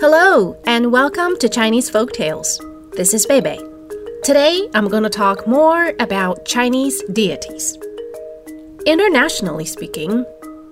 Hello, 0.00 0.56
and 0.64 0.92
welcome 0.92 1.36
to 1.38 1.48
Chinese 1.48 1.90
Folk 1.90 2.12
Tales. 2.12 2.60
This 2.92 3.12
is 3.12 3.26
Bebe. 3.26 3.58
Today, 4.22 4.68
I'm 4.72 4.86
going 4.86 5.02
to 5.02 5.10
talk 5.10 5.44
more 5.48 5.92
about 5.98 6.44
Chinese 6.44 7.02
deities. 7.12 7.76
Internationally 8.86 9.64
speaking, 9.64 10.24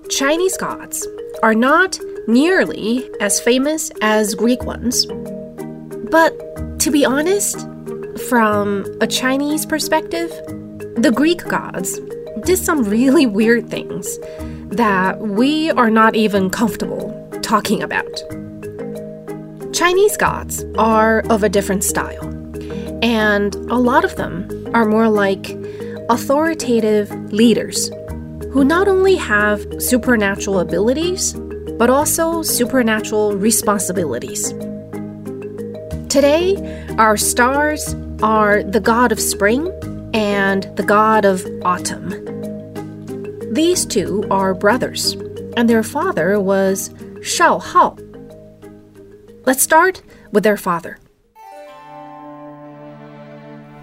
Chinese 0.09 0.55
gods 0.55 1.05
are 1.43 1.53
not 1.53 1.99
nearly 2.29 3.09
as 3.19 3.41
famous 3.41 3.91
as 4.01 4.33
Greek 4.33 4.63
ones. 4.63 5.05
But 6.09 6.79
to 6.79 6.89
be 6.89 7.03
honest, 7.03 7.67
from 8.29 8.85
a 9.01 9.07
Chinese 9.07 9.65
perspective, 9.65 10.29
the 10.95 11.11
Greek 11.13 11.43
gods 11.43 11.99
did 12.45 12.59
some 12.59 12.85
really 12.85 13.25
weird 13.25 13.69
things 13.69 14.19
that 14.69 15.19
we 15.19 15.69
are 15.71 15.89
not 15.89 16.15
even 16.15 16.49
comfortable 16.49 17.29
talking 17.41 17.83
about. 17.83 18.21
Chinese 19.73 20.17
gods 20.17 20.63
are 20.77 21.19
of 21.29 21.43
a 21.43 21.49
different 21.49 21.83
style, 21.83 22.25
and 23.03 23.55
a 23.55 23.75
lot 23.75 24.05
of 24.05 24.15
them 24.15 24.47
are 24.73 24.85
more 24.85 25.09
like 25.09 25.57
authoritative 26.09 27.11
leaders 27.33 27.89
who 28.51 28.63
not 28.63 28.87
only 28.87 29.15
have 29.15 29.65
supernatural 29.81 30.59
abilities, 30.59 31.33
but 31.77 31.89
also 31.89 32.41
supernatural 32.41 33.35
responsibilities. 33.35 34.53
Today, 36.09 36.55
our 36.97 37.17
stars 37.17 37.93
are 38.23 38.63
the 38.63 38.79
god 38.79 39.11
of 39.11 39.19
spring 39.19 39.71
and 40.13 40.63
the 40.77 40.83
god 40.83 41.25
of 41.25 41.45
autumn. 41.63 42.09
These 43.53 43.85
two 43.85 44.23
are 44.31 44.53
brothers, 44.53 45.13
and 45.55 45.69
their 45.69 45.83
father 45.83 46.39
was 46.39 46.89
Shao 47.21 47.59
Hao. 47.59 47.97
Let's 49.47 49.63
start 49.63 50.01
with 50.33 50.43
their 50.43 50.57
father. 50.57 50.99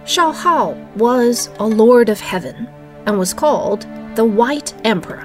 Shao 0.04 0.30
Hao 0.30 0.72
was 0.94 1.48
a 1.58 1.64
lord 1.64 2.10
of 2.10 2.20
heaven 2.20 2.68
and 3.06 3.18
was 3.18 3.32
called 3.32 3.86
the 4.14 4.26
White 4.26 4.74
Emperor. 4.84 5.24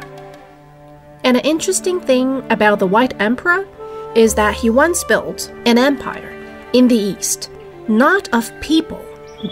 And 1.25 1.35
an 1.35 1.43
interesting 1.43 1.99
thing 1.99 2.41
about 2.49 2.79
the 2.79 2.87
White 2.87 3.19
Emperor 3.19 3.67
is 4.15 4.33
that 4.35 4.55
he 4.55 4.69
once 4.69 5.03
built 5.03 5.51
an 5.65 5.77
empire 5.77 6.31
in 6.71 6.87
the 6.87 6.95
east, 6.95 7.51
not 7.89 8.33
of 8.33 8.49
people, 8.61 9.03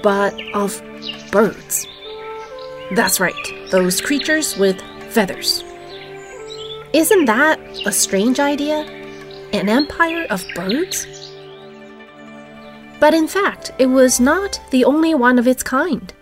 but 0.02 0.34
of 0.54 0.82
birds. 1.34 1.86
That's 2.96 3.20
right, 3.20 3.36
those 3.72 4.00
creatures 4.00 4.56
with 4.56 4.82
feathers. 5.10 5.66
Isn't 6.94 7.26
that 7.26 7.60
a 7.86 7.92
strange 7.92 8.40
idea? 8.40 8.98
An 9.54 9.70
empire 9.70 10.28
of 10.30 10.46
birds? 10.56 11.08
But 13.00 13.14
in 13.14 13.28
fact, 13.28 13.72
it 13.80 13.86
was 13.86 14.20
not 14.20 14.60
the 14.72 14.84
only 14.84 15.16
one 15.16 15.40
of 15.40 15.48
its 15.48 15.64
kind. 15.64 16.14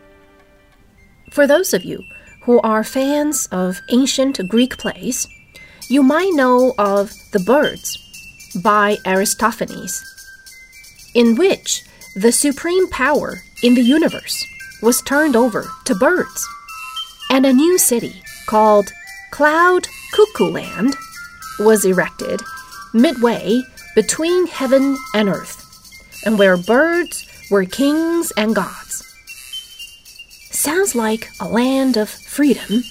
For 1.32 1.48
those 1.48 1.74
of 1.74 1.84
you 1.84 2.04
who 2.44 2.62
are 2.62 2.84
fans 2.84 3.48
of 3.52 3.82
ancient 3.90 4.48
Greek 4.48 4.78
plays, 4.78 5.28
you 5.90 6.04
might 6.04 6.34
know 6.34 6.76
of 6.78 7.14
The 7.32 7.40
Birds 7.40 7.98
by 8.64 8.98
Aristophanes, 9.06 10.04
in 11.16 11.36
which 11.36 11.84
the 12.16 12.32
supreme 12.32 12.88
power 12.90 13.42
in 13.64 13.74
the 13.74 13.82
universe 13.82 14.46
was 14.84 15.02
turned 15.02 15.36
over 15.36 15.66
to 15.86 15.96
birds, 15.96 16.48
and 17.32 17.46
a 17.46 17.54
new 17.54 17.80
city 17.80 18.22
called 18.46 18.92
Cloud 19.32 19.88
Cuckoo 20.14 20.52
Land 20.52 20.96
was 21.60 21.86
erected 21.86 22.42
midway 22.96 23.62
between 23.94 24.48
heaven 24.48 24.98
and 25.14 25.30
earth, 25.30 25.62
and 26.26 26.40
where 26.40 26.58
birds 26.58 27.28
were 27.52 27.66
kings 27.66 28.32
and 28.38 28.56
gods. 28.56 29.04
Sounds 30.52 30.96
like 30.96 31.30
a 31.40 31.48
land 31.48 31.98
of 31.98 32.10
freedom, 32.10 32.82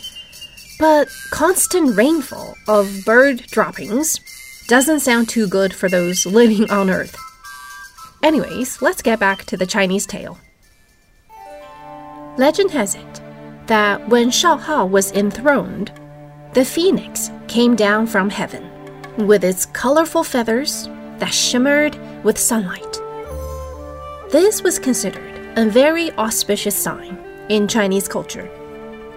but 0.79 1.09
constant 1.31 1.97
rainfall 1.97 2.57
of 2.69 3.05
bird 3.05 3.39
droppings 3.47 4.21
doesn't 4.69 5.01
sound 5.01 5.29
too 5.29 5.47
good 5.47 5.75
for 5.75 5.89
those 5.89 6.27
living 6.27 6.71
on 6.71 6.91
Earth. 6.91 7.17
Anyways, 8.23 8.81
let's 8.81 9.03
get 9.03 9.21
back 9.21 9.45
to 9.47 9.57
the 9.57 9.67
Chinese 9.67 10.07
tale. 10.07 10.39
Legend 12.39 12.71
has 12.71 12.95
it 12.95 13.21
that 13.67 14.09
when 14.09 14.31
Shao 14.31 14.57
Hao 14.57 14.87
was 14.87 15.13
enthroned, 15.13 15.93
the 16.53 16.65
phoenix 16.65 17.31
came 17.49 17.77
down 17.77 18.07
from 18.07 18.31
heaven 18.31 18.74
with 19.19 19.45
its 19.45 19.67
colorful 19.67 20.25
feathers 20.25 20.89
that 21.19 21.33
shimmered 21.33 21.97
with 22.25 22.39
sunlight. 22.39 23.01
This 24.31 24.63
was 24.63 24.79
considered 24.79 25.33
a 25.57 25.69
very 25.69 26.11
auspicious 26.13 26.77
sign 26.77 27.17
in 27.49 27.69
Chinese 27.69 28.09
culture. 28.09 28.51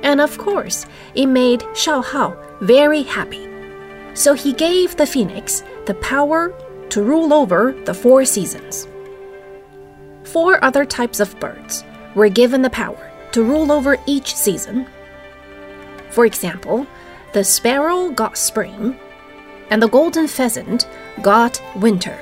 And 0.03 0.21
of 0.21 0.37
course, 0.37 0.85
it 1.15 1.25
made 1.25 1.63
Shao 1.75 2.01
Hao 2.01 2.37
very 2.61 3.03
happy. 3.03 3.47
So 4.13 4.33
he 4.33 4.53
gave 4.53 4.95
the 4.95 5.07
phoenix 5.07 5.63
the 5.85 5.95
power 5.95 6.53
to 6.89 7.03
rule 7.03 7.33
over 7.33 7.73
the 7.85 7.93
four 7.93 8.25
seasons. 8.25 8.87
Four 10.23 10.63
other 10.63 10.85
types 10.85 11.19
of 11.19 11.39
birds 11.39 11.83
were 12.15 12.29
given 12.29 12.61
the 12.61 12.69
power 12.69 13.11
to 13.31 13.43
rule 13.43 13.71
over 13.71 13.97
each 14.05 14.35
season. 14.35 14.87
For 16.09 16.25
example, 16.25 16.85
the 17.33 17.43
sparrow 17.43 18.11
got 18.11 18.37
spring, 18.37 18.99
and 19.69 19.81
the 19.81 19.89
golden 19.89 20.27
pheasant 20.27 20.87
got 21.21 21.61
winter. 21.75 22.17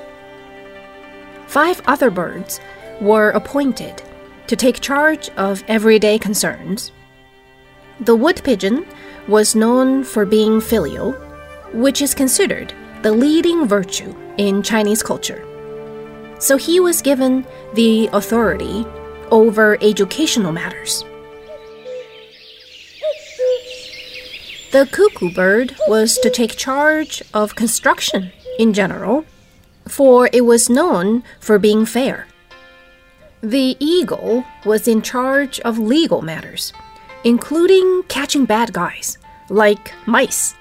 Five 1.47 1.81
other 1.85 2.09
birds 2.09 2.59
were 2.99 3.29
appointed 3.31 4.01
to 4.47 4.55
take 4.55 4.79
charge 4.81 5.29
of 5.37 5.63
everyday 5.67 6.17
concerns. 6.19 6.91
The 7.99 8.15
wood 8.15 8.41
pigeon 8.43 8.85
was 9.27 9.55
known 9.55 10.03
for 10.03 10.25
being 10.25 10.59
filial, 10.61 11.13
which 11.73 12.01
is 12.01 12.13
considered 12.13 12.73
the 13.01 13.11
leading 13.11 13.67
virtue 13.67 14.15
in 14.37 14.61
Chinese 14.61 15.01
culture. 15.01 15.43
So 16.39 16.57
he 16.57 16.79
was 16.79 17.01
given 17.01 17.45
the 17.73 18.09
authority 18.11 18.85
over 19.31 19.77
educational 19.81 20.51
matters. 20.51 21.05
The 24.75 24.87
cuckoo 24.87 25.31
bird 25.31 25.73
was 25.87 26.17
to 26.17 26.29
take 26.29 26.57
charge 26.57 27.23
of 27.33 27.55
construction 27.55 28.33
in 28.59 28.73
general, 28.73 29.23
for 29.87 30.29
it 30.33 30.43
was 30.43 30.69
known 30.69 31.23
for 31.39 31.57
being 31.57 31.85
fair. 31.85 32.27
The 33.39 33.77
eagle 33.79 34.43
was 34.65 34.85
in 34.89 35.01
charge 35.01 35.61
of 35.61 35.79
legal 35.79 36.21
matters, 36.21 36.73
including 37.23 38.03
catching 38.09 38.43
bad 38.43 38.73
guys, 38.73 39.17
like 39.47 39.93
mice. 40.05 40.55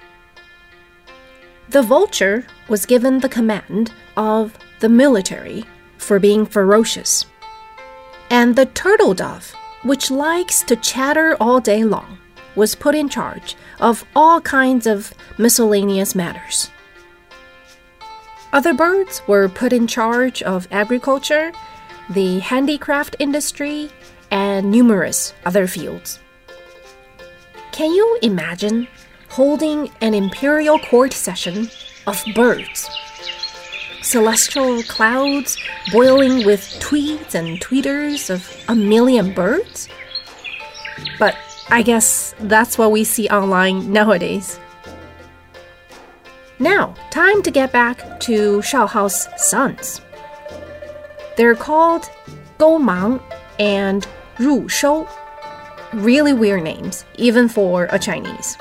The 1.70 1.82
vulture 1.82 2.46
was 2.68 2.86
given 2.86 3.18
the 3.18 3.28
command 3.28 3.90
of 4.16 4.56
the 4.78 4.88
military 4.88 5.64
for 5.98 6.20
being 6.20 6.46
ferocious. 6.46 7.26
And 8.30 8.54
the 8.54 8.66
turtle 8.66 9.14
dove, 9.14 9.52
which 9.82 10.08
likes 10.08 10.62
to 10.68 10.76
chatter 10.76 11.36
all 11.40 11.58
day 11.58 11.82
long, 11.82 12.18
was 12.56 12.74
put 12.74 12.94
in 12.94 13.08
charge 13.08 13.56
of 13.80 14.04
all 14.14 14.40
kinds 14.40 14.86
of 14.86 15.12
miscellaneous 15.38 16.14
matters. 16.14 16.70
Other 18.52 18.74
birds 18.74 19.20
were 19.26 19.48
put 19.48 19.72
in 19.72 19.86
charge 19.86 20.42
of 20.42 20.68
agriculture 20.70 21.52
the 22.10 22.38
handicraft 22.40 23.16
industry, 23.18 23.90
and 24.30 24.70
numerous 24.70 25.32
other 25.44 25.66
fields. 25.66 26.18
Can 27.72 27.92
you 27.92 28.18
imagine 28.22 28.88
holding 29.28 29.90
an 30.00 30.14
imperial 30.14 30.78
court 30.78 31.12
session 31.12 31.70
of 32.06 32.22
birds? 32.34 32.88
Celestial 34.02 34.82
clouds 34.82 35.56
boiling 35.92 36.44
with 36.44 36.60
tweets 36.80 37.34
and 37.34 37.60
tweeters 37.60 38.28
of 38.28 38.64
a 38.68 38.74
million 38.74 39.32
birds? 39.32 39.88
But 41.18 41.36
I 41.70 41.82
guess 41.82 42.34
that's 42.40 42.78
what 42.78 42.92
we 42.92 43.04
see 43.04 43.28
online 43.28 43.92
nowadays. 43.92 44.58
Now, 46.58 46.94
time 47.10 47.42
to 47.42 47.50
get 47.50 47.72
back 47.72 48.20
to 48.20 48.62
Shao 48.62 48.86
Hao's 48.86 49.28
sons. 49.36 50.00
They're 51.36 51.56
called 51.56 52.08
Gou 52.58 52.78
Mang 52.78 53.20
and 53.58 54.06
Ru 54.38 54.68
Shou. 54.68 55.06
Really 55.92 56.32
weird 56.32 56.62
names, 56.62 57.04
even 57.16 57.48
for 57.48 57.88
a 57.90 57.98
Chinese. 57.98 58.56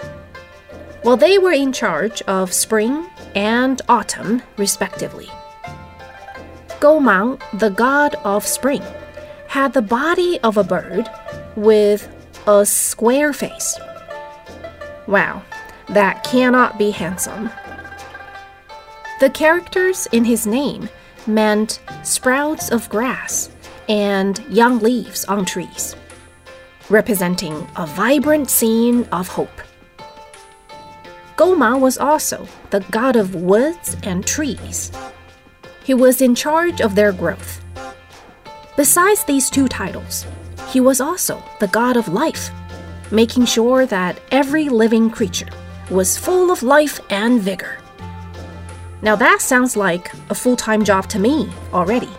Well, 1.04 1.18
they 1.18 1.38
were 1.38 1.52
in 1.52 1.74
charge 1.74 2.22
of 2.24 2.54
spring 2.54 3.08
and 3.36 3.82
autumn, 3.90 4.42
respectively. 4.58 5.30
Gou 6.80 7.00
Mang, 7.00 7.40
the 7.54 7.70
god 7.70 8.16
of 8.24 8.46
spring, 8.46 8.84
had 9.48 9.74
the 9.74 9.82
body 9.82 10.40
of 10.44 10.58
a 10.58 10.64
bird 10.64 11.10
with 11.56 12.12
a 12.48 12.66
square 12.66 13.34
face. 13.34 13.80
Wow, 15.07 15.44
that 15.90 16.24
cannot 16.24 16.78
be 16.78 16.92
handsome. 16.92 17.50
The 19.19 19.30
characters 19.30 20.07
in 20.12 20.25
his 20.25 20.45
name 20.45 20.90
meant 21.28 21.80
sprouts 22.04 22.69
of 22.69 22.90
grass 22.90 23.50
and 23.88 24.44
young 24.50 24.80
leaves 24.80 25.24
on 25.25 25.45
trees, 25.45 25.95
representing 26.90 27.68
a 27.75 27.86
vibrant 27.86 28.50
scene 28.50 29.07
of 29.12 29.28
hope. 29.28 29.62
Gou 31.36 31.56
Mang 31.56 31.81
was 31.81 31.98
also 31.98 32.48
the 32.69 32.81
god 32.92 33.16
of 33.16 33.36
woods 33.36 33.98
and 34.04 34.25
trees. 34.25 34.92
He 35.84 35.94
was 35.94 36.22
in 36.22 36.36
charge 36.36 36.81
of 36.81 36.95
their 36.95 37.12
growth. 37.12 37.62
Besides 38.75 39.24
these 39.24 39.50
two 39.50 39.68
titles, 39.68 40.25
he 40.74 40.81
was 40.81 41.00
also 41.00 41.42
the 41.60 41.68
god 41.68 41.96
of 41.96 42.08
life, 42.08 42.50
making 43.12 43.46
sure 43.46 43.86
that 43.86 44.20
every 44.31 44.70
living 44.70 45.08
creature 45.08 45.50
was 45.92 46.18
full 46.18 46.50
of 46.50 46.64
life 46.64 47.00
and 47.12 47.40
vigor. 47.40 47.78
Now 49.04 49.16
that 49.18 49.40
sounds 49.40 49.78
like 49.78 50.12
a 50.31 50.36
full 50.36 50.56
time 50.56 50.84
job 50.84 51.08
to 51.10 51.20
me 51.20 51.48
already. 51.74 52.10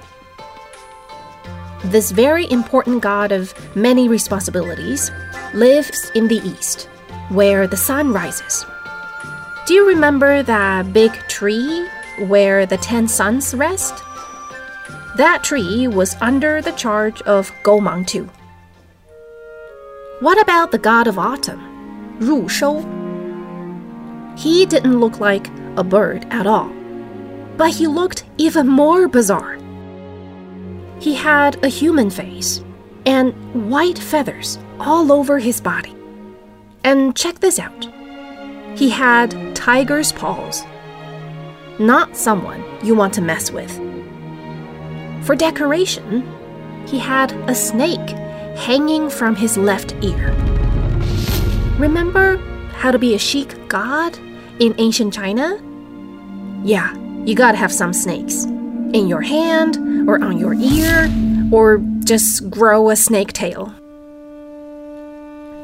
This 1.86 2.12
very 2.12 2.48
important 2.48 3.02
god 3.02 3.32
of 3.32 3.52
many 3.74 4.08
responsibilities 4.08 5.10
lives 5.52 6.12
in 6.14 6.28
the 6.28 6.40
east, 6.44 6.88
where 7.30 7.66
the 7.66 7.76
sun 7.76 8.12
rises. 8.12 8.64
Do 9.66 9.74
you 9.74 9.88
remember 9.88 10.44
that 10.44 10.92
big 10.92 11.12
tree 11.28 11.88
where 12.28 12.66
the 12.66 12.76
ten 12.76 13.08
suns 13.08 13.52
rest? 13.52 13.94
That 15.16 15.42
tree 15.42 15.88
was 15.88 16.14
under 16.20 16.62
the 16.62 16.72
charge 16.72 17.20
of 17.22 17.50
Goumang 17.64 18.06
too. 18.06 18.28
What 20.20 20.40
about 20.40 20.70
the 20.70 20.78
god 20.78 21.06
of 21.06 21.18
autumn, 21.18 22.18
Ru 22.20 22.48
Shou? 22.48 22.80
He 24.36 24.64
didn't 24.66 25.00
look 25.00 25.20
like 25.20 25.48
a 25.76 25.84
bird 25.84 26.26
at 26.30 26.46
all, 26.46 26.72
but 27.56 27.70
he 27.70 27.86
looked 27.86 28.24
even 28.38 28.68
more 28.68 29.08
bizarre. 29.08 29.58
He 31.00 31.14
had 31.14 31.62
a 31.64 31.68
human 31.68 32.10
face 32.10 32.64
and 33.06 33.32
white 33.70 33.98
feathers 33.98 34.58
all 34.78 35.12
over 35.12 35.38
his 35.38 35.60
body. 35.60 35.94
And 36.84 37.16
check 37.16 37.40
this 37.40 37.58
out 37.58 37.88
he 38.76 38.90
had 38.90 39.54
tiger's 39.54 40.12
paws. 40.12 40.64
Not 41.78 42.16
someone 42.16 42.64
you 42.82 42.94
want 42.94 43.14
to 43.14 43.22
mess 43.22 43.52
with. 43.52 43.70
For 45.24 45.36
decoration, 45.36 46.28
he 46.86 46.98
had 46.98 47.32
a 47.48 47.54
snake 47.54 48.16
hanging 48.56 49.10
from 49.10 49.36
his 49.36 49.56
left 49.56 49.94
ear. 50.02 50.32
Remember 51.78 52.36
how 52.72 52.90
to 52.90 52.98
be 52.98 53.14
a 53.14 53.18
chic 53.18 53.68
god 53.68 54.16
in 54.58 54.74
ancient 54.78 55.12
China? 55.12 55.58
Yeah, 56.62 56.94
you 57.24 57.34
gotta 57.34 57.56
have 57.56 57.72
some 57.72 57.92
snakes. 57.92 58.44
In 58.44 59.08
your 59.08 59.22
hand, 59.22 60.08
or 60.08 60.22
on 60.22 60.38
your 60.38 60.54
ear, 60.54 61.10
or 61.50 61.78
just 62.04 62.48
grow 62.50 62.90
a 62.90 62.96
snake 62.96 63.32
tail. 63.32 63.72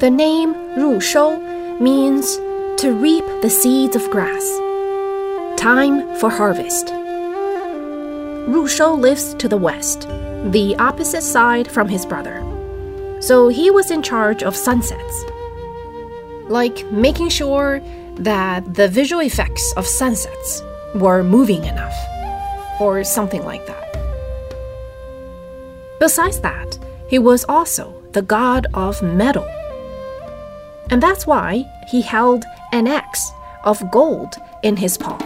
The 0.01 0.11
name 0.11 0.55
Ru 0.77 1.01
Shou 1.01 1.39
means 1.79 2.37
to 2.81 2.93
reap 2.93 3.25
the 3.43 3.51
seeds 3.51 3.95
of 3.95 4.11
grass. 4.11 4.45
Time 5.59 6.17
for 6.17 6.31
harvest. 6.31 6.91
Ru 8.49 8.67
Shou 8.67 8.95
lives 8.95 9.35
to 9.35 9.49
the 9.49 9.59
west, 9.59 10.09
the 10.47 10.75
opposite 10.79 11.23
side 11.23 11.71
from 11.71 11.89
his 11.89 12.05
brother. 12.07 12.43
So 13.21 13.49
he 13.49 13.71
was 13.71 13.91
in 13.91 14.03
charge 14.03 14.43
of 14.43 14.57
sunsets. 14.57 15.25
Like 16.49 16.91
making 16.91 17.29
sure 17.29 17.81
that 18.17 18.75
the 18.75 18.89
visual 18.89 19.23
effects 19.23 19.73
of 19.77 19.87
sunsets 19.87 20.63
were 20.95 21.23
moving 21.23 21.65
enough, 21.65 21.95
or 22.81 23.05
something 23.05 23.45
like 23.45 23.65
that. 23.67 23.87
Besides 26.01 26.41
that, 26.41 26.79
he 27.09 27.19
was 27.19 27.45
also 27.49 28.03
the 28.13 28.23
god 28.23 28.67
of 28.75 29.01
metal. 29.03 29.49
And 30.91 31.01
that's 31.01 31.27
why 31.27 31.65
he 31.89 32.03
held 32.03 32.45
an 32.73 32.89
axe 32.89 33.31
of 33.65 33.91
gold 33.93 34.35
in 34.63 34.77
his 34.77 34.99
paw. 34.99 35.19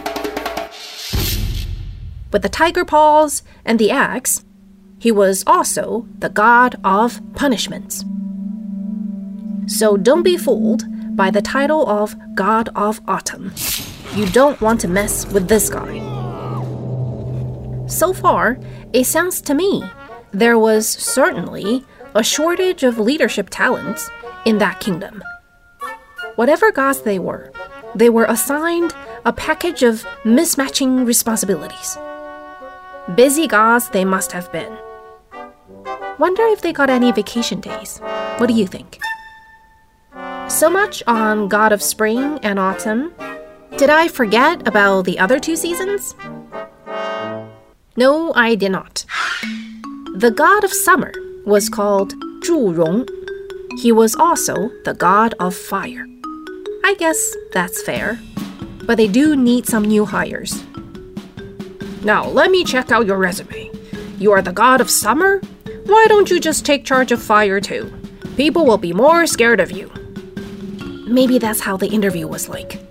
With 2.31 2.43
the 2.43 2.49
tiger 2.49 2.85
paws 2.85 3.41
and 3.65 3.79
the 3.79 3.89
axe, 3.89 4.44
he 5.05 5.11
was 5.11 5.43
also 5.45 6.07
the 6.17 6.29
god 6.29 6.75
of 6.83 7.21
punishments. 7.35 8.03
So 9.67 9.97
don't 9.97 10.23
be 10.23 10.35
fooled 10.35 10.83
by 11.15 11.29
the 11.29 11.43
title 11.43 11.87
of 11.87 12.15
God 12.33 12.69
of 12.75 12.99
Autumn. 13.07 13.53
You 14.15 14.25
don't 14.25 14.59
want 14.61 14.81
to 14.81 14.87
mess 14.87 15.31
with 15.31 15.47
this 15.47 15.69
guy. 15.69 15.93
So 17.85 18.13
far, 18.13 18.57
it 18.93 19.03
sounds 19.03 19.41
to 19.41 19.53
me 19.53 19.83
there 20.31 20.57
was 20.57 20.89
certainly 20.89 21.85
a 22.15 22.23
shortage 22.23 22.81
of 22.81 22.97
leadership 22.97 23.49
talents 23.51 24.09
in 24.43 24.57
that 24.57 24.79
kingdom. 24.79 25.21
Whatever 26.35 26.71
gods 26.71 27.03
they 27.03 27.19
were, 27.19 27.51
they 27.93 28.09
were 28.09 28.25
assigned 28.25 28.95
a 29.23 29.31
package 29.31 29.83
of 29.83 30.03
mismatching 30.23 31.05
responsibilities. 31.05 31.95
Busy 33.13 33.45
gods 33.45 33.89
they 33.89 34.03
must 34.03 34.31
have 34.31 34.51
been. 34.51 34.75
Wonder 36.17 36.43
if 36.43 36.61
they 36.61 36.71
got 36.71 36.89
any 36.89 37.11
vacation 37.11 37.59
days. 37.59 37.99
What 38.37 38.47
do 38.47 38.53
you 38.53 38.67
think? 38.67 38.99
So 40.47 40.69
much 40.69 41.03
on 41.07 41.49
God 41.49 41.73
of 41.73 41.81
Spring 41.81 42.39
and 42.41 42.57
Autumn. 42.57 43.13
Did 43.77 43.89
I 43.89 44.07
forget 44.07 44.65
about 44.65 45.03
the 45.03 45.19
other 45.19 45.39
two 45.39 45.57
seasons? 45.57 46.15
No, 47.97 48.33
I 48.33 48.55
did 48.55 48.71
not. 48.71 49.05
The 50.15 50.31
god 50.31 50.63
of 50.63 50.71
summer 50.71 51.11
was 51.45 51.67
called 51.67 52.13
Zhu 52.43 52.75
Rong. 52.75 53.07
He 53.81 53.91
was 53.91 54.15
also 54.15 54.69
the 54.85 54.93
god 54.93 55.33
of 55.39 55.53
fire. 55.53 56.07
I 56.85 56.95
guess 56.97 57.35
that's 57.51 57.81
fair. 57.81 58.19
But 58.85 58.95
they 58.95 59.07
do 59.07 59.35
need 59.35 59.65
some 59.65 59.83
new 59.83 60.05
hires. 60.05 60.63
Now, 62.03 62.27
let 62.27 62.51
me 62.51 62.63
check 62.63 62.91
out 62.91 63.05
your 63.05 63.17
resume. 63.17 63.71
You 64.17 64.31
are 64.31 64.41
the 64.41 64.53
god 64.53 64.79
of 64.79 64.89
summer? 64.89 65.41
Why 65.85 66.05
don't 66.09 66.29
you 66.29 66.39
just 66.39 66.65
take 66.65 66.83
charge 66.83 67.11
of 67.11 67.21
fire 67.21 67.61
too? 67.61 67.93
People 68.35 68.65
will 68.65 68.77
be 68.77 68.91
more 68.91 69.27
scared 69.27 69.59
of 69.59 69.71
you. 69.71 69.91
Maybe 71.07 71.37
that's 71.37 71.61
how 71.61 71.77
the 71.77 71.87
interview 71.87 72.27
was 72.27 72.49
like. 72.49 72.81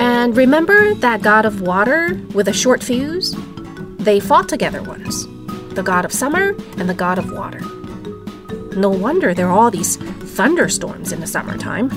And 0.00 0.36
remember 0.36 0.94
that 0.94 1.22
god 1.22 1.46
of 1.46 1.60
water 1.60 2.20
with 2.34 2.48
a 2.48 2.52
short 2.52 2.82
fuse? 2.82 3.36
They 3.98 4.18
fought 4.18 4.48
together 4.48 4.82
once 4.82 5.26
the 5.74 5.82
god 5.82 6.04
of 6.04 6.12
summer 6.12 6.54
and 6.76 6.88
the 6.88 6.94
god 6.94 7.18
of 7.18 7.32
water. 7.32 7.60
No 8.76 8.90
wonder 8.90 9.32
there 9.32 9.48
are 9.48 9.58
all 9.58 9.70
these 9.70 9.96
thunderstorms 9.96 11.12
in 11.12 11.20
the 11.20 11.26
summertime. 11.26 11.90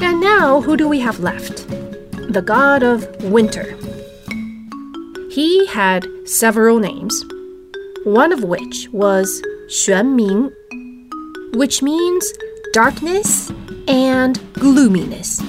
And 0.00 0.20
now, 0.20 0.60
who 0.60 0.76
do 0.76 0.86
we 0.86 1.00
have 1.00 1.20
left? 1.20 1.66
The 2.32 2.42
god 2.44 2.82
of 2.82 3.24
winter. 3.24 3.76
He 5.30 5.66
had 5.66 6.06
several 6.24 6.78
names, 6.78 7.24
one 8.04 8.32
of 8.32 8.44
which 8.44 8.88
was 8.92 9.42
Xuan 9.68 10.14
Ming, 10.14 10.52
which 11.58 11.82
means 11.82 12.32
darkness 12.72 13.50
and 13.86 14.40
gloominess. 14.54 15.40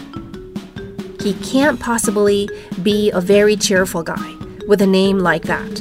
He 1.22 1.34
can't 1.36 1.80
possibly 1.80 2.50
be 2.82 3.12
a 3.12 3.22
very 3.22 3.56
cheerful 3.56 4.04
guy 4.04 4.36
with 4.68 4.82
a 4.82 4.88
name 4.88 5.20
like 5.20 5.44
that. 5.44 5.80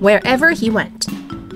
Wherever 0.00 0.52
he 0.52 0.70
went, 0.70 1.06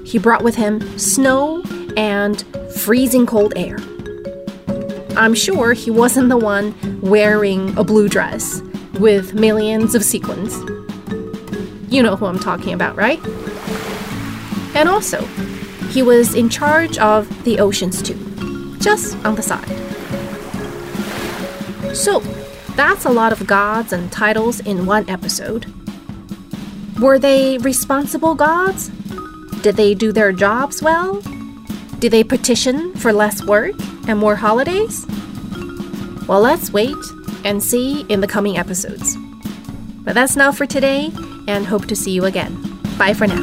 he 0.07 0.19
brought 0.19 0.43
with 0.43 0.57
him 0.57 0.99
snow 0.99 1.63
and 1.97 2.45
freezing 2.77 3.27
cold 3.27 3.53
air. 3.57 3.79
I'm 5.17 5.35
sure 5.35 5.75
he 5.75 5.91
wasn't 5.91 6.29
the 6.29 6.37
one 6.37 6.75
wearing 7.01 7.77
a 7.79 7.85
blue 7.85 8.09
dress 8.09 8.61
with 8.99 9.35
millions 9.35 9.95
of 9.95 10.05
sequins. 10.05 10.55
You 11.95 12.03
know 12.03 12.17
who 12.17 12.27
I'm 12.27 12.39
talking 12.39 12.73
about, 12.73 12.97
right? 12.97 13.25
And 14.75 14.89
also, 14.89 15.25
he 15.91 16.03
was 16.03 16.35
in 16.35 16.49
charge 16.49 16.99
of 16.99 17.45
the 17.45 17.61
oceans 17.61 18.03
too, 18.03 18.77
just 18.79 19.17
on 19.25 19.37
the 19.37 19.43
side. 19.43 19.69
So, 21.97 22.21
that's 22.75 23.05
a 23.05 23.11
lot 23.11 23.33
of 23.33 23.47
gods 23.47 23.93
and 23.93 24.11
titles 24.11 24.59
in 24.61 24.87
one 24.87 25.09
episode. 25.09 25.73
Were 27.01 27.19
they 27.19 27.59
responsible 27.59 28.35
gods? 28.35 28.89
Did 29.63 29.77
they 29.77 29.95
do 29.95 30.11
their 30.11 30.33
jobs 30.33 30.83
well? 30.83 31.23
Did 32.01 32.11
they 32.11 32.25
petition 32.25 32.93
for 32.95 33.13
less 33.13 33.45
work? 33.45 33.77
and 34.07 34.19
more 34.19 34.37
holidays? 34.37 35.07
Well, 36.29 36.41
let's 36.41 36.71
wait 36.71 36.97
and 37.45 37.63
see 37.63 38.03
in 38.09 38.21
the 38.21 38.27
coming 38.27 38.57
episodes. 38.57 39.17
But 40.05 40.15
that's 40.15 40.37
now 40.37 40.53
for 40.53 40.67
today, 40.67 41.11
and 41.49 41.67
hope 41.67 41.87
to 41.87 41.97
see 41.97 42.13
you 42.13 42.27
again. 42.27 42.55
Bye 42.99 43.15
for 43.15 43.27
now. 43.27 43.43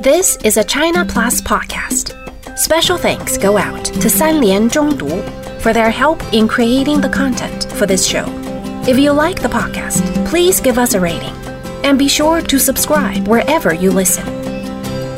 This 0.00 0.36
is 0.44 0.56
a 0.56 0.62
China 0.62 1.04
Plus 1.04 1.40
podcast. 1.40 2.14
Special 2.56 2.96
thanks 2.96 3.36
go 3.36 3.58
out 3.58 3.84
to 3.86 4.08
Sanlian 4.08 4.70
Zhongdu 4.70 5.60
for 5.60 5.72
their 5.72 5.90
help 5.90 6.22
in 6.32 6.46
creating 6.46 7.00
the 7.00 7.08
content 7.08 7.64
for 7.72 7.86
this 7.86 8.06
show. 8.06 8.24
If 8.88 8.98
you 8.98 9.10
like 9.10 9.42
the 9.42 9.48
podcast, 9.48 10.24
please 10.28 10.60
give 10.60 10.78
us 10.78 10.94
a 10.94 11.00
rating 11.00 11.34
and 11.84 11.98
be 11.98 12.06
sure 12.06 12.40
to 12.40 12.58
subscribe 12.60 13.26
wherever 13.26 13.74
you 13.74 13.90
listen. 13.90 14.24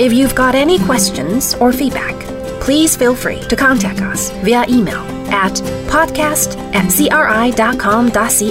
If 0.01 0.15
you've 0.15 0.35
got 0.35 0.55
any 0.55 0.79
questions 0.79 1.55
or 1.57 1.71
feedback, 1.71 2.19
please 2.63 2.97
feel 2.97 3.15
free 3.15 3.41
to 3.41 3.57
contact 3.57 4.01
us 4.01 4.31
via 4.43 4.65
email 4.71 5.18
at 5.31 5.55
podcast 5.89 6.57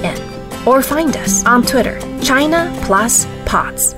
at 0.04 0.20
or 0.66 0.82
find 0.82 1.16
us 1.18 1.46
on 1.46 1.64
Twitter, 1.64 2.00
China 2.22 2.72
Plus 2.84 3.26
Pods. 3.46 3.96